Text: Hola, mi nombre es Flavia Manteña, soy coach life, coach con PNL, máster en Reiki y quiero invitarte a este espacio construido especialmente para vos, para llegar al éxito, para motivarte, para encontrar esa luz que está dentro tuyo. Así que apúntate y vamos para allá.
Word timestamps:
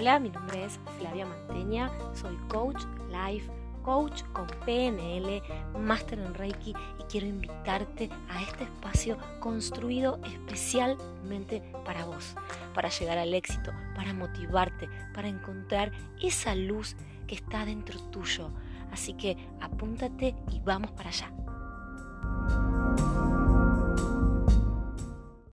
Hola, 0.00 0.18
mi 0.18 0.30
nombre 0.30 0.64
es 0.64 0.80
Flavia 0.98 1.26
Manteña, 1.26 1.90
soy 2.14 2.34
coach 2.48 2.84
life, 3.10 3.50
coach 3.82 4.22
con 4.32 4.46
PNL, 4.64 5.42
máster 5.78 6.20
en 6.20 6.32
Reiki 6.32 6.72
y 6.98 7.02
quiero 7.02 7.26
invitarte 7.26 8.08
a 8.30 8.40
este 8.40 8.64
espacio 8.64 9.18
construido 9.40 10.18
especialmente 10.24 11.62
para 11.84 12.06
vos, 12.06 12.34
para 12.72 12.88
llegar 12.88 13.18
al 13.18 13.34
éxito, 13.34 13.72
para 13.94 14.14
motivarte, 14.14 14.88
para 15.12 15.28
encontrar 15.28 15.92
esa 16.22 16.54
luz 16.54 16.96
que 17.26 17.34
está 17.34 17.66
dentro 17.66 18.00
tuyo. 18.04 18.48
Así 18.90 19.12
que 19.12 19.36
apúntate 19.60 20.34
y 20.50 20.60
vamos 20.60 20.92
para 20.92 21.10
allá. 21.10 21.30